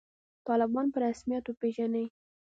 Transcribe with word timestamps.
طالبان 0.47 0.85
په 0.93 0.97
رسمیت 1.05 1.45
وپېژنئ 1.47 2.05